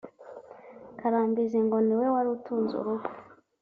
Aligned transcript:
Karambizi 0.99 1.59
ngo 1.65 1.77
ni 1.85 1.93
we 1.99 2.07
wari 2.13 2.29
utunze 2.35 2.73
urugo 2.81 3.07